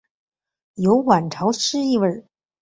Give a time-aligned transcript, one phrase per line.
[0.73, 2.25] 有晚唐诗意味。